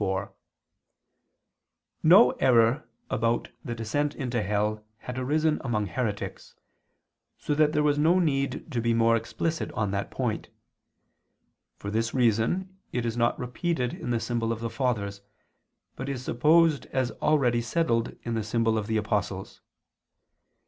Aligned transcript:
4: 0.01 0.33
No 2.01 2.31
error 2.39 2.89
about 3.11 3.49
the 3.63 3.75
descent 3.75 4.15
into 4.15 4.41
hell 4.41 4.83
had 4.97 5.19
arisen 5.19 5.61
among 5.63 5.85
heretics, 5.85 6.55
so 7.37 7.53
that 7.53 7.73
there 7.73 7.83
was 7.83 7.99
no 7.99 8.17
need 8.17 8.71
to 8.71 8.81
be 8.81 8.95
more 8.95 9.15
explicit 9.15 9.71
on 9.73 9.91
that 9.91 10.09
point. 10.09 10.49
For 11.77 11.91
this 11.91 12.15
reason 12.15 12.79
it 12.91 13.05
is 13.05 13.15
not 13.15 13.37
repeated 13.37 13.93
in 13.93 14.09
the 14.09 14.19
symbol 14.19 14.51
of 14.51 14.59
the 14.61 14.71
Fathers, 14.71 15.21
but 15.95 16.09
is 16.09 16.23
supposed 16.23 16.87
as 16.87 17.11
already 17.21 17.61
settled 17.61 18.15
in 18.23 18.33
the 18.33 18.41
symbol 18.43 18.79
of 18.79 18.87
the 18.87 18.97
Apostles. 18.97 19.61